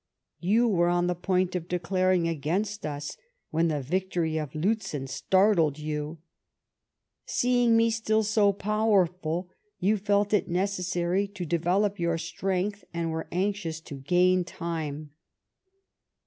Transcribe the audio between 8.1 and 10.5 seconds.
so powerful, you felt it